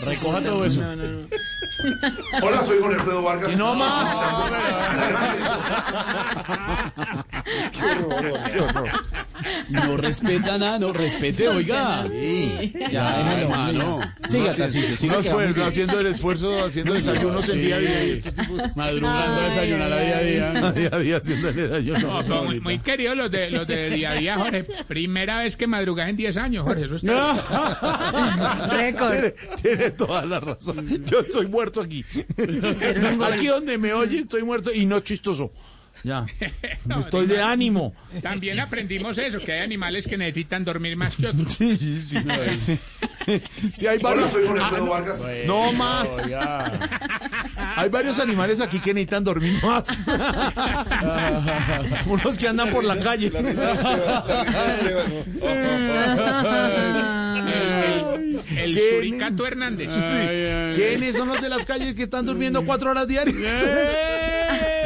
Recoja 0.03 0.41
todo 0.41 0.65
eso. 0.65 0.81
No, 0.81 0.95
no, 0.95 1.03
no. 1.05 1.27
Hola, 2.43 2.63
soy 2.63 2.79
Jorge 2.79 2.95
Alfredo 2.95 3.21
Vargas. 3.21 3.53
Y 3.53 3.55
no 3.55 3.75
más. 3.75 4.17
Qué 7.71 7.83
horror, 7.83 8.39
qué 8.51 8.59
horror. 8.59 8.89
No 9.69 9.97
respeta 9.97 10.57
nada, 10.57 10.79
no 10.79 10.93
respete, 10.93 11.47
oiga. 11.47 12.05
Sí. 12.09 12.73
Ya, 12.91 13.17
déjalo, 13.17 13.41
hermano. 13.41 13.99
Siga, 14.27 14.53
Tarcisio, 14.55 14.95
siga. 14.97 15.15
No 15.17 15.21
que 15.21 15.29
va 15.29 15.35
muy 15.35 15.43
esfuerzo, 15.45 15.55
bien. 15.55 15.67
haciendo 15.67 15.99
el 15.99 16.07
esfuerzo, 16.07 16.65
haciendo 16.65 16.93
desayunos 16.93 17.49
en 17.49 17.61
día 17.61 17.75
a 17.75 17.79
día. 17.79 18.03
y 18.05 18.11
estos 18.11 18.33
tipos- 18.35 18.75
Madrugando 18.75 19.41
a 19.41 19.45
desayunar 19.45 19.91
a 19.93 19.99
día 19.99 20.17
a 20.17 20.21
día. 20.21 20.71
Día 20.77 20.89
a 20.93 20.99
día 20.99 21.17
haciendo 21.17 21.49
el 21.49 21.55
desayuno. 21.55 21.99
No, 21.99 22.21
pero 22.21 22.43
muy, 22.45 22.59
muy 22.61 22.79
queridos 22.79 23.17
los 23.17 23.31
de, 23.31 23.51
los 23.51 23.67
de 23.67 23.89
día 23.89 24.11
a 24.11 24.15
día, 24.15 24.37
Jorge. 24.37 24.65
Primera 24.87 25.39
vez 25.39 25.57
que 25.57 25.67
madrugás 25.67 26.09
en 26.09 26.17
10 26.17 26.37
años, 26.37 26.63
Jorge. 26.63 26.85
Eso 26.85 26.95
está... 26.95 28.67
Récord. 28.71 29.11
Tiene, 29.13 29.33
tiene 29.61 29.91
toda 29.91 30.25
la 30.25 30.39
razón. 30.39 30.87
Yo 31.05 31.19
estoy 31.19 31.47
muerto 31.47 31.81
aquí. 31.81 32.03
Aquí 33.23 33.47
donde 33.47 33.77
me 33.77 33.93
oye 33.93 34.19
estoy 34.19 34.43
muerto 34.43 34.71
y 34.73 34.85
no 34.85 34.99
chistoso. 34.99 35.51
Ya. 36.03 36.25
No, 36.85 37.01
Estoy 37.01 37.27
de 37.27 37.41
ánimo. 37.41 37.93
También 38.21 38.59
aprendimos 38.59 39.17
eso, 39.17 39.39
que 39.39 39.51
hay 39.51 39.61
animales 39.61 40.07
que 40.07 40.17
necesitan 40.17 40.63
dormir 40.63 40.95
más 40.95 41.17
que 41.17 41.27
otros. 41.27 41.53
Sí, 41.57 41.75
sí, 41.75 42.01
sí. 42.01 42.17
Sí, 43.27 43.41
Sí, 43.75 43.87
hay 43.87 43.99
varios. 43.99 44.33
No 45.45 45.73
más. 45.73 46.21
Hay 47.75 47.89
varios 47.89 48.19
animales 48.19 48.61
aquí 48.61 48.79
que 48.79 48.93
necesitan 48.93 49.25
dormir 49.25 49.61
más. 49.61 49.85
Unos 52.05 52.37
que 52.37 52.47
andan 52.47 52.69
por 52.69 52.85
la 52.85 52.97
calle. 52.99 53.31
El, 58.55 58.79
suricato 58.79 59.45
Hernández. 59.45 59.89
¿Quiénes 60.75 61.17
son 61.17 61.27
los 61.27 61.41
de 61.41 61.49
las 61.49 61.65
calles 61.65 61.95
que 61.95 62.03
están 62.03 62.25
durmiendo 62.25 62.65
cuatro 62.65 62.91
horas 62.91 63.07
diarias? 63.07 63.35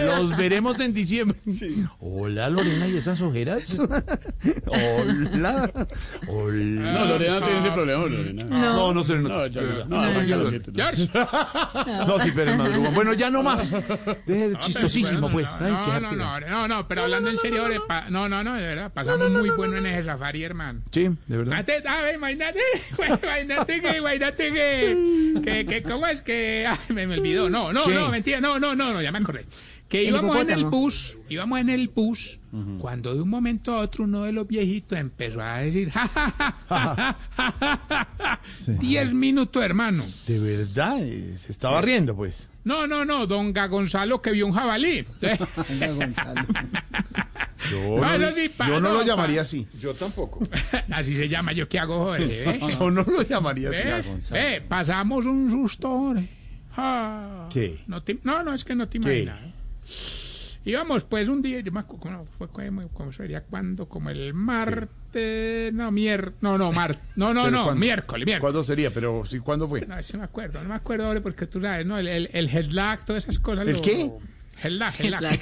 Los 0.05 0.37
veremos 0.37 0.79
en 0.79 0.93
diciembre. 0.93 1.37
Hola, 1.99 2.49
Lorena, 2.49 2.87
¿y 2.87 2.97
esas 2.97 3.19
ojeras? 3.21 3.79
Hola. 4.67 5.71
Hola. 6.27 6.91
No, 6.91 7.05
Lorena 7.05 7.39
no 7.39 7.45
tiene 7.45 7.59
ese 7.59 7.71
problema, 7.71 8.05
Lorena. 8.05 8.43
No, 8.43 8.93
no 8.93 9.03
se 9.03 9.13
le 9.13 9.19
No, 9.21 9.29
nota. 9.29 9.47
ya, 9.47 9.61
ya. 9.61 9.85
No, 9.85 9.99
arranca 10.01 10.35
los 10.37 10.49
siete. 10.49 10.71
no. 10.71 10.83
George. 10.83 11.09
No, 12.07 12.19
sí, 12.19 12.31
pero 12.35 12.51
es 12.51 12.57
madrugón. 12.57 12.93
Bueno, 12.93 13.13
ya 13.13 13.29
no 13.29 13.43
más. 13.43 13.71
Deje 14.25 14.49
de 14.49 14.59
chistosísimo, 14.59 15.21
Bueno, 15.21 15.33
pues. 15.35 15.59
No, 15.59 15.65
Ay, 15.67 15.71
no, 15.73 16.09
qué 16.09 16.15
no, 16.15 16.25
arte. 16.29 16.49
no, 16.49 16.67
no, 16.67 16.67
no, 16.67 16.87
pero 16.87 17.03
hablando 17.03 17.29
en 17.29 17.37
serio, 17.37 17.67
no, 18.09 18.29
no, 18.29 18.43
no, 18.43 18.55
de 18.55 18.61
verdad, 18.61 18.91
pasamos 18.93 19.29
muy 19.31 19.49
bueno 19.51 19.77
en 19.77 19.85
ese 19.85 20.03
safari, 20.05 20.43
hermano. 20.43 20.81
Sí, 20.91 21.09
de 21.27 21.37
verdad. 21.37 21.65
A 21.87 22.01
ver, 22.01 22.15
imagínate, 22.15 22.59
imagínate 23.23 23.81
que, 23.81 23.97
imagínate 23.97 24.51
que, 24.53 25.41
que, 25.43 25.65
que, 25.65 25.83
¿cómo 25.83 26.07
es 26.07 26.21
que? 26.21 26.65
Ay, 26.67 26.77
me, 26.89 27.07
me 27.07 27.17
olvidó, 27.19 27.49
no, 27.49 27.71
no, 27.73 27.83
¿Qué? 27.85 27.93
no, 27.95 28.09
mentira, 28.09 28.39
no, 28.41 28.59
no, 28.59 28.75
no, 28.75 28.93
no, 28.93 29.01
ya 29.01 29.11
me 29.11 29.19
acordé. 29.19 29.45
Que 29.91 30.03
íbamos 30.05 30.37
en 30.37 30.49
el 30.49 30.65
bus, 30.65 31.17
íbamos 31.29 31.59
en 31.59 31.69
el 31.69 31.89
bus, 31.89 32.39
cuando 32.79 33.13
de 33.13 33.21
un 33.21 33.29
momento 33.29 33.73
a 33.75 33.81
otro 33.81 34.05
uno 34.05 34.23
de 34.23 34.31
los 34.31 34.47
viejitos 34.47 34.97
empezó 34.97 35.41
a 35.41 35.57
decir, 35.57 35.91
ja, 35.91 36.07
ja, 36.07 36.33
ja, 36.37 36.55
ja, 36.69 36.95
ja, 36.97 37.57
ja, 37.57 37.79
ja, 37.89 38.09
ja. 38.17 38.39
diez 38.79 39.13
minutos, 39.13 39.61
hermano. 39.61 40.03
De 40.27 40.39
verdad, 40.39 40.97
eh, 41.03 41.37
se 41.37 41.51
estaba 41.51 41.81
riendo, 41.81 42.15
pues. 42.15 42.47
No, 42.63 42.87
no, 42.87 43.03
no, 43.05 43.27
don 43.27 43.51
Ga 43.53 43.67
Gonzalo 43.67 44.21
que 44.21 44.31
vio 44.31 44.45
un 44.47 44.53
jabalí. 44.53 45.03
Gonzalo. 45.97 46.45
Yo 47.69 47.97
no, 48.17 48.35
sí, 48.35 48.49
pa- 48.49 48.67
yo 48.67 48.79
no 48.79 48.89
no, 48.89 48.93
lo 48.93 48.99
pa- 49.01 49.05
llamaría 49.05 49.41
así. 49.41 49.67
Yo 49.79 49.93
tampoco. 49.93 50.39
Así 50.91 51.15
se 51.15 51.27
llama, 51.27 51.51
yo 51.53 51.67
qué 51.67 51.79
hago, 51.79 52.03
Jorge, 52.05 52.49
¿eh? 52.49 52.59
Yo 52.79 52.89
no 52.91 53.03
lo 53.03 53.21
llamaría 53.23 53.69
así. 53.69 53.87
¿Eh? 54.35 54.55
Eh, 54.55 54.61
pasamos 54.67 55.25
un 55.25 55.49
susto, 55.51 55.89
Jorge. 55.89 56.29
Ah, 56.77 57.49
¿Qué? 57.51 57.81
No, 57.87 58.01
te- 58.03 58.19
no, 58.23 58.43
no, 58.43 58.53
es 58.53 58.63
que 58.63 58.75
no 58.75 58.87
te 58.87 58.99
¿Qué? 58.99 59.23
imaginas. 59.23 59.50
Íbamos, 60.63 61.03
pues, 61.05 61.27
un 61.27 61.41
día, 61.41 61.59
yo 61.61 61.71
me 61.71 61.79
acuerdo, 61.79 62.01
¿cómo 62.03 62.25
fue, 62.37 62.47
cómo, 62.49 62.87
cómo 62.89 63.11
sería 63.11 63.41
cuando? 63.41 63.89
Como 63.89 64.11
el 64.11 64.33
martes, 64.35 65.73
no, 65.73 65.91
mier, 65.91 66.33
no, 66.41 66.55
no, 66.59 66.71
mar, 66.71 66.97
no, 67.15 67.33
no, 67.33 67.45
¿Pero 67.45 67.57
no, 67.57 67.63
cuándo? 67.63 67.79
miércoles, 67.79 68.25
miércoles. 68.27 68.41
¿Cuándo 68.41 68.63
sería? 68.63 68.91
Pero 68.91 69.25
sí, 69.25 69.39
¿cuándo 69.39 69.67
fue? 69.67 69.81
No, 69.87 70.01
sí 70.03 70.17
me 70.17 70.23
acuerdo, 70.23 70.61
no 70.61 70.69
me 70.69 70.75
acuerdo, 70.75 71.05
Jorge, 71.07 71.21
porque 71.21 71.47
tú 71.47 71.59
sabes, 71.61 71.85
¿no? 71.87 71.97
El, 71.97 72.07
el, 72.07 72.29
el 72.33 72.47
headlock, 72.47 73.05
todas 73.05 73.23
esas 73.23 73.39
cosas. 73.39 73.65
¿El 73.67 73.73
lo- 73.77 73.81
qué? 73.81 74.11
Headlock, 74.63 74.99
headlock. 74.99 75.21
Headlock. 75.23 75.41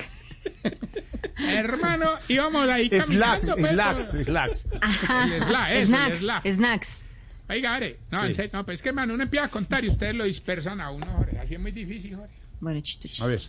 Hermano, 1.37 2.11
íbamos 2.27 2.67
ahí 2.69 2.87
Slacks, 2.89 3.07
caminando. 3.47 3.55
pues, 3.55 3.71
slacks, 3.73 4.05
por- 4.11 4.23
slacks. 4.25 4.65
El 5.33 5.43
slack, 5.43 5.69
eso, 5.71 5.79
el 5.81 6.17
Snacks, 6.17 6.55
snacks. 6.55 7.05
Oiga, 7.49 7.75
Ore, 7.75 7.99
no, 8.11 8.23
en 8.25 8.35
serio, 8.35 8.51
no, 8.53 8.65
pues 8.65 8.75
es 8.79 8.83
que, 8.83 8.89
hermano, 8.89 9.13
uno 9.15 9.23
empieza 9.23 9.47
a 9.47 9.49
contar 9.49 9.83
y 9.83 9.87
ustedes 9.89 10.15
lo 10.15 10.23
dispersan 10.23 10.79
a 10.79 10.91
uno, 10.91 11.05
Jorge. 11.07 11.39
Así 11.39 11.55
es 11.55 11.59
muy 11.59 11.71
difícil, 11.71 12.15
Jorge. 12.15 12.33
Bueno, 12.59 12.79
chito, 12.81 13.07
chito. 13.07 13.23
A 13.23 13.27
ver. 13.27 13.41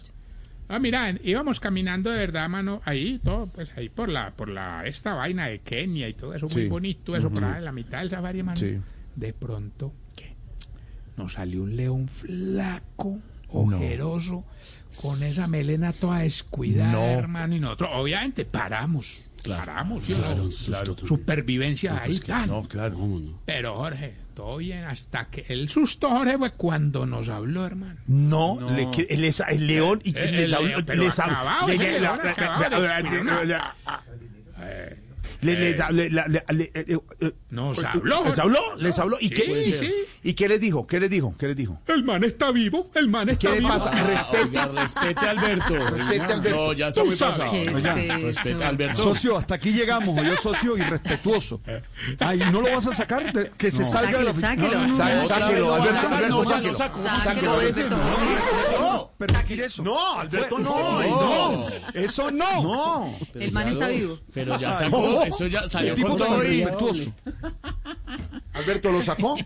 Ah, 0.73 0.79
mira, 0.79 1.13
íbamos 1.25 1.59
caminando 1.59 2.11
de 2.11 2.19
verdad, 2.19 2.49
mano, 2.49 2.81
ahí, 2.85 3.21
todo, 3.25 3.47
pues 3.49 3.73
ahí 3.77 3.89
por 3.89 4.09
la, 4.09 4.31
por 4.31 4.49
la, 4.49 4.87
esta 4.87 5.15
vaina 5.15 5.47
de 5.49 5.59
Kenia 5.59 6.09
y 6.09 6.15
todo 6.15 6.33
eso, 6.33 6.49
muy 6.49 6.69
bonito, 6.69 7.17
eso 7.17 7.29
por 7.29 7.43
ahí 7.43 7.59
en 7.59 7.65
la 7.65 7.73
mitad 7.73 7.99
del 7.99 8.11
safari, 8.11 8.39
hermano. 8.39 8.61
Sí. 8.61 8.79
De 9.17 9.33
pronto, 9.33 9.93
¿qué? 10.15 10.37
Nos 11.17 11.33
salió 11.33 11.65
un 11.65 11.75
león 11.75 12.07
flaco, 12.09 13.19
ojeroso, 13.49 14.45
con 15.03 15.21
esa 15.25 15.49
melena 15.49 15.93
toda 15.93 16.19
descuidada, 16.21 16.93
No. 16.93 17.03
hermano, 17.19 17.57
y 17.57 17.59
nosotros, 17.61 17.91
obviamente, 17.95 18.45
paramos. 18.45 19.25
Claro. 19.43 19.65
Paramos, 19.65 20.05
¿sí 20.05 20.13
o 20.13 20.17
Claro, 20.19 20.45
no? 21.01 21.07
Supervivencia 21.09 22.03
ahí, 22.03 22.19
tal. 22.21 22.49
No, 22.49 22.63
claro. 22.69 22.95
¿Cómo 22.95 23.19
no? 23.21 23.39
Pero 23.47 23.75
Jorge, 23.77 24.15
todo 24.35 24.59
bien, 24.59 24.85
hasta 24.85 25.27
que 25.31 25.45
el 25.49 25.69
susto, 25.69 26.09
Jorge, 26.09 26.37
fue 26.39 26.53
cuando 26.53 27.07
nos 27.07 27.29
habló, 27.29 27.67
hermano. 27.67 27.99
No, 28.07 28.59
Le, 28.77 28.89
el, 29.09 29.67
león 29.67 30.01
y 30.05 30.11
El- 30.11 30.15
le- 30.15 30.45
el 30.45 30.51
le- 30.51 30.69
león, 30.69 30.85
les 30.99 31.19
les, 35.41 35.59
eh. 35.59 35.71
eh, 35.71 37.01
eh, 37.21 37.33
habló. 37.51 38.25
Les 38.25 38.39
habló, 38.39 38.77
les 38.77 38.99
habló. 38.99 39.17
¿Y, 39.21 39.29
sí, 39.29 39.35
qué, 39.35 40.07
¿Y 40.23 40.35
qué 40.35 40.49
les 40.49 40.61
dijo? 40.61 40.87
¿Qué 40.87 41.01
les 41.01 41.11
dijo? 41.11 41.35
¿Qué 41.39 41.47
les 41.47 41.57
dijo? 41.57 41.81
El 41.87 42.05
man 42.05 42.25
está 42.25 42.51
vivo, 42.51 42.91
el 42.95 43.09
man 43.09 43.29
está 43.29 43.49
¿Qué 43.49 43.59
vivo. 43.59 43.69
Le 43.69 43.75
pasa? 43.75 43.91
Respete. 43.91 44.67
respete 44.67 45.27
a 45.27 45.31
Alberto. 45.31 45.75
Respete 45.97 46.21
a 46.21 46.37
Alberto. 46.37 46.57
No, 46.57 46.73
ya 46.73 46.89
está 46.89 47.05
muy 47.05 47.17
pasado. 47.17 47.53
Socio, 48.95 49.37
hasta 49.37 49.55
aquí 49.55 49.73
llegamos. 49.73 50.23
Yo 50.23 50.37
socio 50.37 50.77
irrespetuoso. 50.77 51.61
Ay, 52.19 52.41
¿no 52.53 52.61
lo 52.61 52.73
vas 52.73 52.87
a 52.87 52.95
sacar? 52.95 53.51
Que 53.57 53.71
se 53.71 53.85
salga 53.85 54.19
de 54.19 54.25
la... 54.25 54.33
Sáquelo, 54.33 54.97
sáquelo. 54.97 55.23
Sáquelo, 55.23 55.75
Alberto. 55.75 56.45
Sáquelo, 56.45 56.77
sáquelo. 56.77 57.21
Sáquelo, 57.23 57.61
permitir 59.21 59.61
eso. 59.61 59.83
no, 59.83 60.19
Alberto, 60.19 60.59
no, 60.59 61.03
no, 61.03 61.69
Eso 61.93 62.31
no. 62.31 62.63
no. 62.63 63.19
El 63.35 63.53
man 63.53 63.69
está 63.69 63.89
vivo. 63.89 64.19
Pero 64.33 64.59
ya 64.59 64.75
sacó, 64.79 65.23
eso 65.25 65.47
ya 65.47 65.69
salió 65.69 65.95
con 65.95 66.17
todo 66.17 66.43
y... 66.43 66.57
irrespetuoso. 66.57 67.13
Alberto 68.55 68.91
lo 68.91 69.03
sacó. 69.03 69.37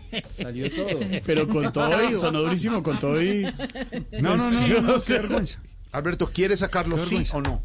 Salió 0.41 0.71
todo. 0.71 0.99
Pero 1.25 1.47
con 1.47 1.73
todo 1.73 2.09
y, 2.09 2.15
sonó 2.15 2.41
durísimo, 2.41 2.81
con 2.81 2.99
todo 2.99 3.21
y... 3.21 3.43
No, 4.13 4.37
no, 4.37 4.49
no, 4.49 4.67
no, 4.67 4.81
no, 4.81 5.01
qué 5.05 5.13
vergüenza. 5.13 5.61
Alberto, 5.91 6.29
¿quiere 6.33 6.55
sacarlo 6.55 6.97
sí 6.97 7.25
o 7.33 7.41
no? 7.41 7.61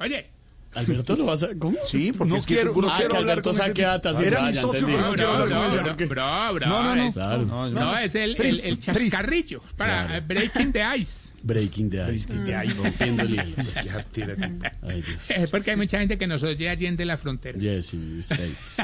Oye, 0.00 0.30
Alberto 0.74 1.16
lo 1.16 1.26
vas 1.26 1.42
a... 1.42 1.48
¿Cómo? 1.58 1.76
Sí, 1.90 2.12
porque 2.16 2.30
No 2.32 2.36
es 2.38 2.46
que 2.46 2.54
quiero- 2.54 2.74
no 2.74 2.88
Ah, 2.88 2.96
que 2.98 3.04
hablar 3.04 3.22
Alberto 3.38 3.50
con 3.52 3.60
ese 3.60 3.72
tipo. 3.72 3.88
Era 4.22 4.42
mi 4.42 4.52
socio, 4.54 4.86
pero 4.86 5.00
no 5.00 5.14
quiero 5.14 5.32
bro, 5.32 5.42
hablar 5.42 5.96
con 5.96 6.08
bro, 6.08 6.54
bro, 6.54 6.66
No, 6.66 6.94
no, 6.94 7.70
no. 7.70 7.70
No, 7.70 7.98
es 7.98 8.14
el, 8.14 8.30
el, 8.30 8.36
Triste, 8.36 8.68
el 8.68 8.78
chascarrillo 8.78 9.62
para 9.76 10.16
eh, 10.16 10.20
breaking 10.20 10.72
the 10.72 10.82
ice. 10.98 11.30
Breaking 11.42 11.90
the 11.90 11.96
ice. 12.12 12.26
Breaking 12.28 12.44
the 12.44 12.66
ice. 12.66 12.82
Rompiendo 12.82 13.22
el. 13.22 15.14
Es 15.28 15.50
porque 15.50 15.70
hay 15.72 15.76
mucha 15.76 15.98
gente 15.98 16.18
que 16.18 16.26
nos 16.26 16.42
oye 16.42 16.68
allende 16.68 17.04
la 17.04 17.16
frontera. 17.18 17.58
Yes, 17.58 17.94
States. 18.20 18.76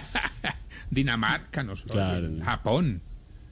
Dinamarca 0.90 1.62
nos 1.62 1.82
oye, 1.84 1.92
Claro. 1.92 2.28
Japón, 2.44 3.00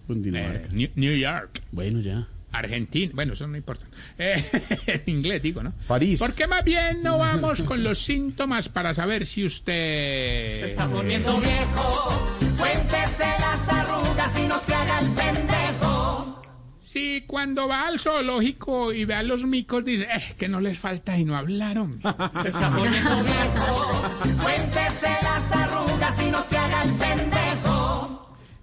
Un 0.09 0.17
eh, 0.19 0.21
Dinamarca. 0.23 0.69
New, 0.73 0.89
New 0.97 1.17
York, 1.17 1.63
Bueno, 1.73 2.01
ya. 2.01 2.27
Argentina. 2.55 3.13
Bueno, 3.15 3.33
eso 3.35 3.47
no 3.47 3.57
importa. 3.57 3.87
Eh, 4.19 4.43
en 4.87 5.03
inglés 5.07 5.43
digo, 5.43 5.63
¿no? 5.63 5.73
París. 5.87 6.19
¿Por 6.19 6.35
qué 6.35 6.47
más 6.47 6.65
bien 6.65 7.03
no 7.03 7.19
vamos 7.19 7.63
con 7.63 7.83
los 7.83 7.99
síntomas 7.99 8.69
para 8.69 8.95
saber 8.95 9.27
si 9.27 9.45
usted... 9.45 10.61
Se 10.61 10.67
está 10.67 10.89
poniendo 10.89 11.39
viejo, 11.39 12.29
cuéntese 12.59 13.27
las 13.41 13.69
arrugas 13.69 14.39
y 14.39 14.49
no 14.49 14.59
se 14.59 14.75
haga 14.75 14.99
el 15.01 15.09
pendejo. 15.11 16.43
Si 16.81 17.25
cuando 17.27 17.67
va 17.67 17.89
al 17.89 17.99
zoológico 17.99 18.93
y 18.93 19.05
ve 19.05 19.15
a 19.15 19.25
los 19.25 19.45
micos 19.45 19.85
dice, 19.85 20.05
eh, 20.05 20.35
que 20.39 20.49
no 20.49 20.61
les 20.61 20.79
falta 20.79 21.19
y 21.19 21.25
no 21.25 21.37
hablaron. 21.37 22.01
Se 22.43 22.49
está 22.49 22.71
poniendo 22.71 23.25
viejo, 23.25 24.03
cuéntese 24.41 25.09
las 25.23 25.51
arrugas 25.51 26.23
y 26.23 26.31
no 26.31 26.41
se 26.41 26.57
haga 26.57 26.83
el 26.85 26.91
pendejo. 26.93 27.64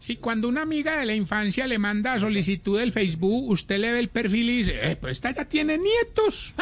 Si 0.01 0.15
cuando 0.15 0.47
una 0.49 0.63
amiga 0.63 0.97
de 0.97 1.05
la 1.05 1.13
infancia 1.13 1.67
le 1.67 1.77
manda 1.77 2.19
solicitud 2.19 2.79
del 2.79 2.91
Facebook, 2.91 3.51
usted 3.51 3.77
le 3.77 3.91
ve 3.91 3.99
el 3.99 4.09
perfil 4.09 4.49
y 4.49 4.57
dice, 4.63 4.79
eh, 4.81 4.95
pues 4.95 5.11
esta 5.11 5.29
ya 5.29 5.45
tiene 5.45 5.77
nietos. 5.77 6.55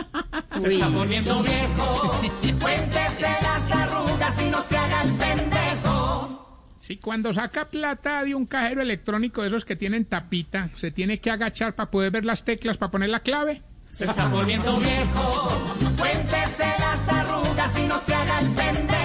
Se 0.60 0.74
está 0.74 0.91
poniendo 0.91 1.41
viejo, 1.41 2.19
cuéntese 2.60 3.27
las 3.41 3.72
arrugas 3.72 4.41
y 4.43 4.51
no 4.51 4.62
se 4.62 4.75
haga 4.75 5.03
el 5.03 5.13
pendejo. 5.13 6.75
Si 6.81 6.98
cuando 6.98 7.34
saca 7.34 7.69
plata 7.69 8.25
de 8.25 8.36
un 8.36 8.46
cajero 8.46 8.81
electrónico 8.81 9.41
de 9.41 9.48
esos 9.48 9.63
que 9.63 9.77
tienen 9.77 10.03
tapita, 10.03 10.69
se 10.75 10.91
tiene 10.91 11.22
que 11.22 11.31
agachar 11.31 11.75
para 11.75 11.91
poder 11.91 12.12
ver 12.12 12.25
las 12.25 12.43
teclas 12.43 12.77
para 12.77 12.91
poner 12.91 13.10
la 13.10 13.22
clave. 13.22 13.62
Se 13.88 14.03
está 14.03 14.29
poniendo 14.29 14.77
viejo, 14.79 15.48
cuéntese 15.98 16.65
las 16.77 17.08
arrugas 17.08 17.79
y 17.79 17.88
no 17.88 18.00
se 18.00 18.13
haga 18.13 18.39
el 18.39 18.48
pendejo. 18.50 18.99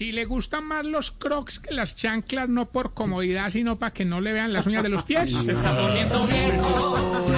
Si 0.00 0.12
le 0.12 0.24
gustan 0.24 0.64
más 0.64 0.86
los 0.86 1.12
crocs 1.12 1.58
que 1.60 1.74
las 1.74 1.94
chanclas, 1.94 2.48
no 2.48 2.70
por 2.70 2.94
comodidad, 2.94 3.50
sino 3.50 3.78
para 3.78 3.92
que 3.92 4.06
no 4.06 4.22
le 4.22 4.32
vean 4.32 4.50
las 4.50 4.66
uñas 4.66 4.82
de 4.82 4.88
los 4.88 5.02
pies. 5.02 5.30
Se 5.44 5.52
está 5.52 5.76
poniendo 5.76 6.26
viejo. 6.26 6.94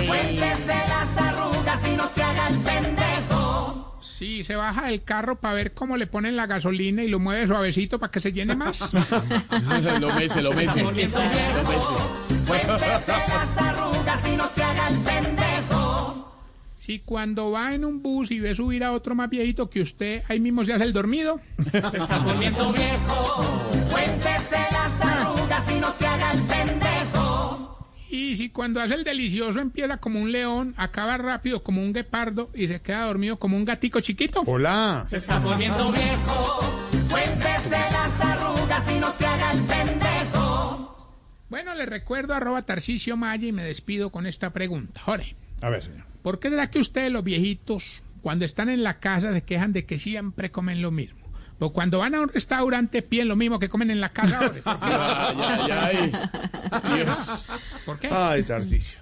Cuéntese 0.06 0.74
las 0.88 1.18
arrugas 1.18 1.88
y 1.88 1.96
no 1.96 2.06
se 2.06 2.22
haga 2.22 2.46
el 2.46 2.58
pendejo. 2.58 3.98
Si 4.00 4.44
se 4.44 4.54
baja 4.54 4.86
del 4.86 5.02
carro 5.02 5.40
para 5.40 5.54
ver 5.54 5.74
cómo 5.74 5.96
le 5.96 6.06
ponen 6.06 6.36
la 6.36 6.46
gasolina 6.46 7.02
y 7.02 7.08
lo 7.08 7.18
mueve 7.18 7.48
suavecito 7.48 7.98
para 7.98 8.12
que 8.12 8.20
se 8.20 8.30
llene 8.30 8.54
más. 8.54 8.92
Lo 9.98 10.14
mece, 10.14 10.40
lo 10.40 10.52
mece. 10.52 10.82
Lo 10.82 10.90
Poniendo 10.90 11.18
viejo. 11.18 11.18
mece. 12.28 12.46
Cuéntese 12.46 12.86
las 12.86 13.58
arrugas 13.58 14.28
y 14.28 14.36
no 14.36 14.46
se 14.46 14.62
haga 14.62 14.86
el 14.86 14.98
pendejo. 14.98 15.71
Si 16.82 16.98
cuando 16.98 17.52
va 17.52 17.76
en 17.76 17.84
un 17.84 18.02
bus 18.02 18.32
y 18.32 18.40
ve 18.40 18.56
subir 18.56 18.82
a 18.82 18.90
otro 18.90 19.14
más 19.14 19.30
viejito 19.30 19.70
que 19.70 19.80
usted, 19.80 20.24
ahí 20.28 20.40
mismo 20.40 20.64
se 20.64 20.72
hace 20.72 20.82
el 20.82 20.92
dormido. 20.92 21.40
Se 21.70 21.78
está 21.78 22.24
poniendo 22.24 22.72
viejo. 22.72 23.70
Cuéntese 23.88 24.56
las 24.72 25.00
arrugas 25.00 25.70
y 25.70 25.78
no 25.78 25.92
se 25.92 26.08
haga 26.08 26.32
el 26.32 26.40
pendejo. 26.40 27.86
Y 28.10 28.34
si 28.36 28.48
cuando 28.48 28.80
hace 28.80 28.94
el 28.94 29.04
delicioso 29.04 29.60
empieza 29.60 29.98
como 29.98 30.20
un 30.20 30.32
león, 30.32 30.74
acaba 30.76 31.16
rápido 31.18 31.62
como 31.62 31.80
un 31.80 31.92
guepardo 31.92 32.50
y 32.52 32.66
se 32.66 32.80
queda 32.80 33.06
dormido 33.06 33.38
como 33.38 33.56
un 33.56 33.64
gatico 33.64 34.00
chiquito. 34.00 34.42
Hola. 34.44 35.04
Se 35.08 35.18
está 35.18 35.40
poniendo 35.40 35.92
viejo. 35.92 36.58
Cuéntese 37.08 37.78
las 37.78 38.20
arrugas 38.20 38.90
y 38.90 38.98
no 38.98 39.12
se 39.12 39.24
haga 39.24 39.52
el 39.52 39.60
pendejo. 39.60 40.96
Bueno, 41.48 41.76
le 41.76 41.86
recuerdo 41.86 42.34
arroba 42.34 42.62
Tarcisio 42.62 43.16
Maya 43.16 43.46
y 43.46 43.52
me 43.52 43.62
despido 43.62 44.10
con 44.10 44.26
esta 44.26 44.50
pregunta. 44.50 45.00
Jorge, 45.00 45.36
A 45.60 45.70
ver, 45.70 45.84
señor. 45.84 46.11
¿Por 46.22 46.38
qué 46.38 46.50
será 46.50 46.70
que 46.70 46.78
ustedes 46.78 47.10
los 47.10 47.24
viejitos, 47.24 48.02
cuando 48.22 48.44
están 48.44 48.68
en 48.68 48.82
la 48.82 49.00
casa, 49.00 49.32
se 49.32 49.42
quejan 49.42 49.72
de 49.72 49.84
que 49.84 49.98
siempre 49.98 50.50
comen 50.50 50.82
lo 50.82 50.90
mismo? 50.90 51.22
Pues 51.58 51.70
cuando 51.72 51.98
van 51.98 52.14
a 52.14 52.20
un 52.20 52.28
restaurante 52.28 53.02
piden 53.02 53.28
lo 53.28 53.36
mismo 53.36 53.58
que 53.58 53.68
comen 53.68 53.90
en 53.90 54.00
la 54.00 54.08
casa. 54.08 54.40
¿Por 54.50 54.54
qué? 54.54 54.62
Ay, 54.64 55.36
ay, 55.70 56.12
ay. 56.12 56.94
Dios. 56.96 57.46
¿Por 57.86 57.98
qué? 58.00 58.08
Ay, 58.10 58.42
Tarcicio. 58.42 59.01